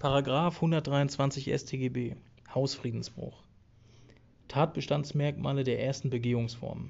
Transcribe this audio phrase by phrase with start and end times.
[0.00, 2.16] Paragraph 123 StGB
[2.54, 3.42] Hausfriedensbruch
[4.48, 6.88] Tatbestandsmerkmale der ersten Begehungsform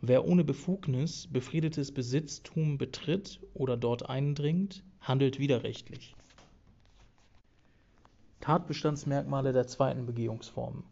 [0.00, 6.16] Wer ohne Befugnis befriedetes Besitztum betritt oder dort eindringt, handelt widerrechtlich.
[8.40, 10.82] Tatbestandsmerkmale der zweiten Begehungsform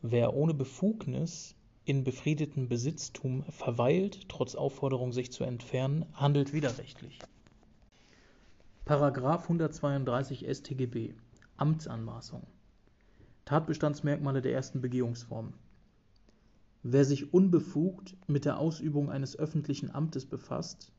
[0.00, 7.18] Wer ohne Befugnis in befriedetem Besitztum verweilt, trotz Aufforderung sich zu entfernen, handelt widerrechtlich.
[8.88, 11.12] Paragraph 132 StGB
[11.58, 12.46] Amtsanmaßung
[13.44, 15.52] Tatbestandsmerkmale der ersten Begehungsform
[16.82, 20.90] Wer sich unbefugt mit der Ausübung eines öffentlichen Amtes befasst,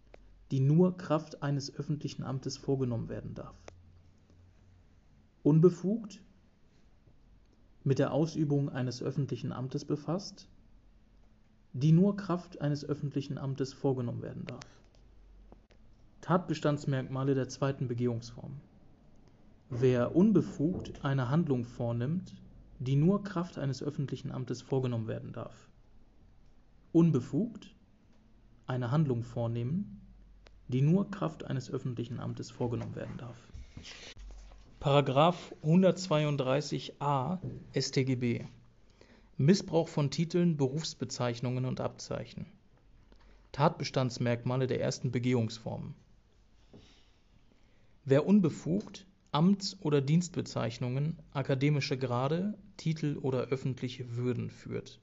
[0.51, 3.57] die nur Kraft eines öffentlichen Amtes vorgenommen werden darf.
[5.41, 6.21] Unbefugt
[7.83, 10.47] mit der Ausübung eines öffentlichen Amtes befasst,
[11.73, 14.79] die nur Kraft eines öffentlichen Amtes vorgenommen werden darf.
[16.29, 18.61] Tatbestandsmerkmale der zweiten Begehungsform
[19.71, 22.35] Wer unbefugt eine Handlung vornimmt,
[22.77, 25.67] die nur Kraft eines öffentlichen Amtes vorgenommen werden darf.
[26.91, 27.73] Unbefugt
[28.67, 30.01] eine Handlung vornehmen,
[30.67, 33.51] die nur Kraft eines öffentlichen Amtes vorgenommen werden darf.
[34.79, 37.39] Paragraph 132a
[37.73, 38.45] StGB
[39.37, 42.45] Missbrauch von Titeln, Berufsbezeichnungen und Abzeichen
[43.51, 45.95] Tatbestandsmerkmale der ersten Begehungsform
[48.11, 54.99] Wer unbefugt Amts- oder Dienstbezeichnungen, akademische Grade, Titel oder öffentliche Würden führt,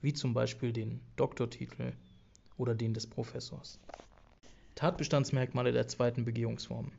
[0.00, 1.92] wie zum Beispiel den Doktortitel
[2.56, 3.78] oder den des Professors.
[4.74, 6.92] Tatbestandsmerkmale der zweiten Begehungsform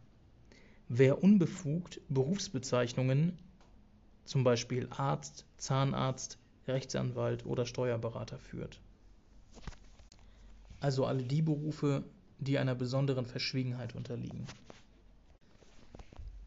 [0.90, 3.40] Wer unbefugt Berufsbezeichnungen,
[4.26, 8.80] zum Beispiel Arzt, Zahnarzt, Rechtsanwalt oder Steuerberater führt.
[10.80, 12.04] Also alle die Berufe,
[12.38, 14.46] die einer besonderen Verschwiegenheit unterliegen.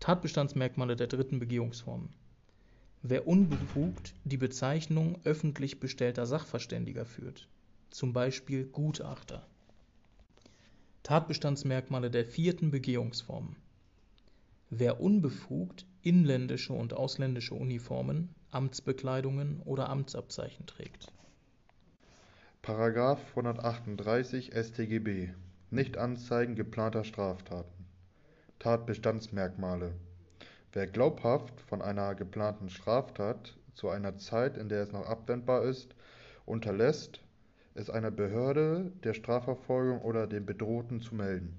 [0.05, 2.11] Tatbestandsmerkmale der dritten Begehungsform
[3.01, 7.49] Wer unbefugt die Bezeichnung öffentlich bestellter Sachverständiger führt,
[7.89, 9.47] zum Beispiel Gutachter.
[11.05, 13.57] Tatbestandsmerkmale der vierten Begehungsform
[14.69, 21.11] Wer unbefugt inländische und ausländische Uniformen, Amtsbekleidungen oder Amtsabzeichen trägt.§
[23.31, 25.31] 138 StGB
[25.71, 27.84] Nichtanzeigen geplanter Straftaten
[28.65, 29.93] Tatbestandsmerkmale.
[30.73, 35.95] Wer glaubhaft von einer geplanten Straftat zu einer Zeit, in der es noch abwendbar ist,
[36.47, 37.21] unterlässt,
[37.75, 41.59] es einer Behörde der Strafverfolgung oder dem Bedrohten zu melden.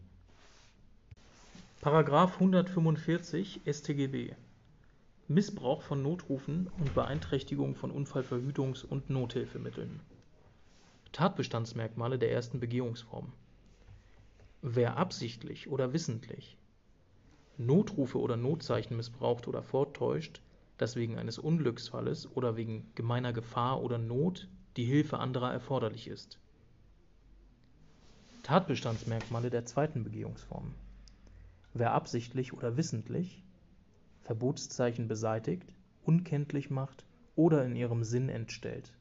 [2.34, 4.34] §145 StGB
[5.28, 10.00] Missbrauch von Notrufen und Beeinträchtigung von Unfallverhütungs- und Nothilfemitteln.
[11.12, 13.32] Tatbestandsmerkmale der ersten Begehungsform.
[14.64, 16.58] Wer absichtlich oder wissentlich
[17.58, 20.42] Notrufe oder Notzeichen missbraucht oder vortäuscht,
[20.78, 26.40] dass wegen eines Unglücksfalles oder wegen gemeiner Gefahr oder Not die Hilfe anderer erforderlich ist.
[28.44, 30.76] Tatbestandsmerkmale der zweiten Begehungsform
[31.74, 33.44] Wer absichtlich oder wissentlich
[34.22, 35.74] Verbotszeichen beseitigt,
[36.04, 37.06] unkenntlich macht
[37.36, 38.94] oder in ihrem Sinn entstellt.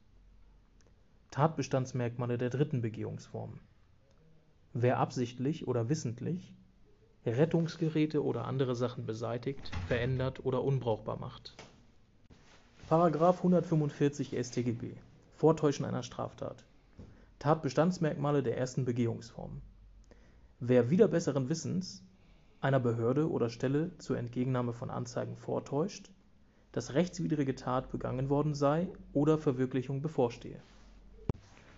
[1.31, 3.59] Tatbestandsmerkmale der dritten Begehungsform
[4.73, 6.53] Wer absichtlich oder wissentlich
[7.31, 11.57] Rettungsgeräte oder andere Sachen beseitigt, verändert oder unbrauchbar macht.§
[13.37, 14.93] 145 StGB
[15.35, 16.63] Vortäuschen einer Straftat
[17.39, 19.61] Tatbestandsmerkmale der ersten Begehungsform
[20.59, 22.03] Wer wider besseren Wissens
[22.61, 26.11] einer Behörde oder Stelle zur Entgegennahme von Anzeigen vortäuscht,
[26.71, 30.59] dass rechtswidrige Tat begangen worden sei oder Verwirklichung bevorstehe.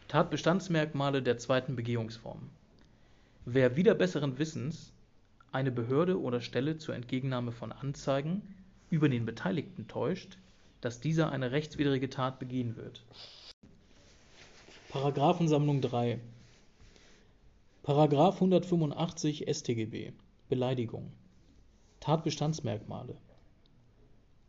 [0.07, 2.49] Tatbestandsmerkmale der zweiten Begehungsform
[3.45, 4.93] Wer wider besseren Wissens
[5.51, 8.55] eine Behörde oder Stelle zur Entgegennahme von Anzeigen
[8.89, 10.37] über den Beteiligten täuscht,
[10.81, 13.03] dass dieser eine rechtswidrige Tat begehen wird.
[14.89, 16.19] Paragraphensammlung 3
[17.83, 20.11] Paragraph 185 StGB
[20.49, 21.11] Beleidigung.
[21.99, 23.17] Tatbestandsmerkmale.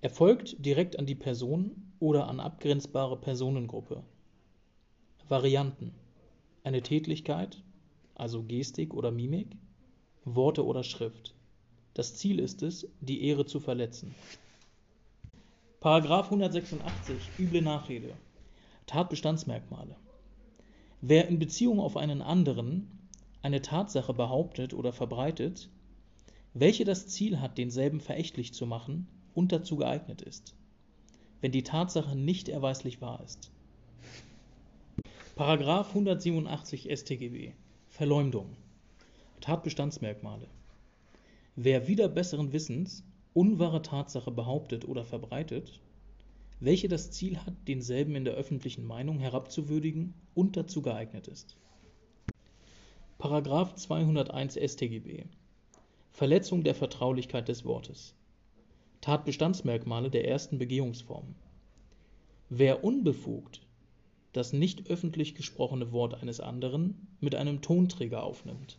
[0.00, 4.02] Erfolgt direkt an die Person oder an abgrenzbare Personengruppe.
[5.28, 5.92] Varianten.
[6.62, 7.62] Eine Tätlichkeit,
[8.14, 9.56] also Gestik oder Mimik
[10.34, 11.34] Worte oder Schrift.
[11.94, 14.14] Das Ziel ist es, die Ehre zu verletzen.§
[16.24, 18.16] 186 Üble Nachrede
[18.86, 19.96] Tatbestandsmerkmale
[21.00, 22.90] Wer in Beziehung auf einen anderen
[23.42, 25.68] eine Tatsache behauptet oder verbreitet,
[26.54, 30.54] welche das Ziel hat, denselben verächtlich zu machen und dazu geeignet ist,
[31.40, 33.50] wenn die Tatsache nicht erweislich wahr ist.§
[35.88, 37.52] 187 StGB
[37.88, 38.56] Verleumdung
[39.40, 40.48] Tatbestandsmerkmale
[41.56, 45.80] Wer wider besseren Wissens unwahre Tatsache behauptet oder verbreitet,
[46.60, 51.56] welche das Ziel hat, denselben in der öffentlichen Meinung herabzuwürdigen und dazu geeignet ist.§
[53.74, 55.24] 201 StGB
[56.10, 58.14] Verletzung der Vertraulichkeit des Wortes
[59.00, 61.34] Tatbestandsmerkmale der ersten Begehungsform
[62.48, 63.62] Wer unbefugt
[64.32, 68.78] das nicht öffentlich gesprochene Wort eines anderen mit einem Tonträger aufnimmt.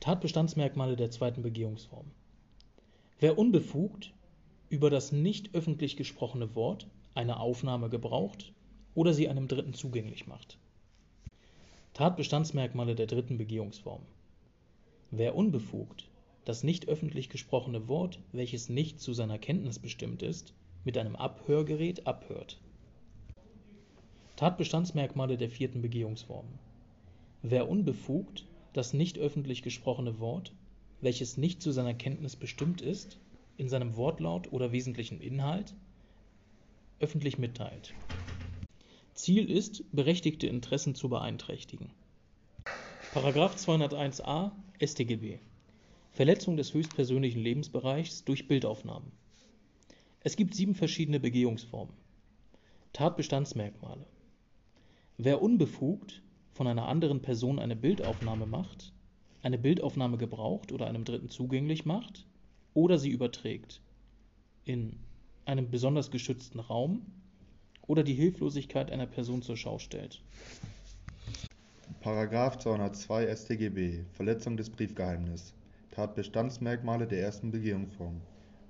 [0.00, 2.06] Tatbestandsmerkmale der zweiten Begehungsform
[3.18, 4.14] Wer unbefugt
[4.70, 8.54] über das nicht öffentlich gesprochene Wort eine Aufnahme gebraucht
[8.94, 10.56] oder sie einem Dritten zugänglich macht.
[11.92, 14.00] Tatbestandsmerkmale der dritten Begehungsform.
[15.10, 16.08] Wer unbefugt
[16.46, 22.06] das nicht öffentlich gesprochene Wort, welches nicht zu seiner Kenntnis bestimmt ist, mit einem Abhörgerät
[22.06, 22.58] abhört.
[24.36, 26.46] Tatbestandsmerkmale der vierten Begehungsform.
[27.42, 30.52] Wer unbefugt das nicht öffentlich gesprochene Wort,
[31.00, 33.18] welches nicht zu seiner Kenntnis bestimmt ist,
[33.56, 35.74] in seinem Wortlaut oder wesentlichen Inhalt
[36.98, 37.94] öffentlich mitteilt.
[39.14, 41.90] Ziel ist, berechtigte Interessen zu beeinträchtigen.§
[43.56, 45.40] 201a StGB
[46.12, 49.12] Verletzung des höchstpersönlichen Lebensbereichs durch Bildaufnahmen.
[50.20, 51.94] Es gibt sieben verschiedene Begehungsformen.
[52.92, 54.06] Tatbestandsmerkmale.
[55.16, 58.92] Wer unbefugt von einer anderen Person eine Bildaufnahme macht,
[59.42, 62.26] eine Bildaufnahme gebraucht oder einem Dritten zugänglich macht
[62.74, 63.80] oder sie überträgt
[64.64, 64.98] in
[65.44, 67.02] einem besonders geschützten Raum
[67.86, 70.22] oder die Hilflosigkeit einer Person zur Schau stellt.
[72.00, 75.54] Paragraph 202 StGB Verletzung des Briefgeheimnisses
[75.90, 78.20] Tatbestandsmerkmale der ersten Begehungsform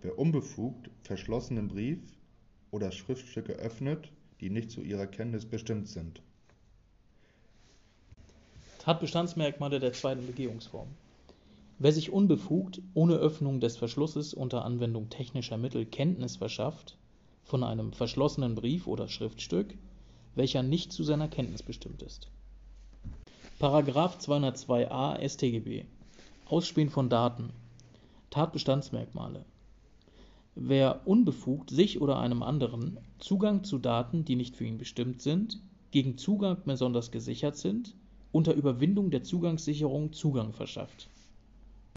[0.03, 2.01] Wer unbefugt verschlossenen Brief
[2.71, 4.11] oder Schriftstücke öffnet,
[4.41, 6.23] die nicht zu ihrer Kenntnis bestimmt sind.
[8.81, 10.89] Tatbestandsmerkmale der zweiten Begehungsform.
[11.79, 16.97] Wer sich unbefugt ohne Öffnung des Verschlusses unter Anwendung technischer Mittel Kenntnis verschafft
[17.45, 19.77] von einem verschlossenen Brief oder Schriftstück,
[20.35, 22.31] welcher nicht zu seiner Kenntnis bestimmt ist.§
[24.19, 25.85] 202a StGB
[26.49, 27.51] Ausspähen von Daten.
[28.31, 29.45] Tatbestandsmerkmale.
[30.55, 35.61] Wer unbefugt sich oder einem anderen Zugang zu Daten, die nicht für ihn bestimmt sind,
[35.91, 37.95] gegen Zugang besonders gesichert sind,
[38.33, 41.09] unter Überwindung der Zugangssicherung Zugang verschafft